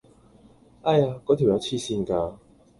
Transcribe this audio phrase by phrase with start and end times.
[0.81, 1.21] 唉呀！
[1.23, 2.33] 果條友痴線㗎！